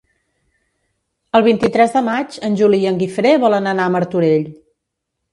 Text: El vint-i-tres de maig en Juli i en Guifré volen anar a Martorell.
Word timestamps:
El 1.39 1.43
vint-i-tres 1.47 1.93
de 1.97 2.01
maig 2.07 2.37
en 2.49 2.57
Juli 2.61 2.79
i 2.85 2.87
en 2.93 2.97
Guifré 3.01 3.33
volen 3.43 3.73
anar 3.73 3.85
a 3.91 3.93
Martorell. 3.97 4.49